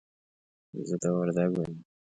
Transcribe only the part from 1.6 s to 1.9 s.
يم.